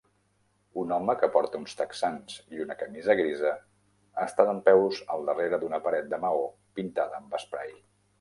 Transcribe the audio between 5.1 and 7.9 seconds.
al darrere d'una paret de maó pintada amb esprai.